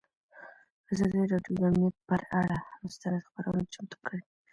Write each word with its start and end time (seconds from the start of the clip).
ازادي 0.91 1.21
راډیو 1.33 1.53
د 1.57 1.59
امنیت 1.71 1.95
پر 2.07 2.21
اړه 2.39 2.57
مستند 2.83 3.25
خپرونه 3.27 3.63
چمتو 3.73 3.97
کړې. 4.05 4.21